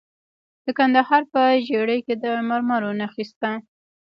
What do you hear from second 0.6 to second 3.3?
د کندهار په ژیړۍ کې د مرمرو نښې